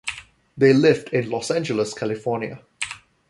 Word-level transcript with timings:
They 0.57 0.73
lived 0.73 1.09
in 1.09 1.29
Los 1.29 1.51
Angeles, 1.51 1.93
California. 1.93 2.63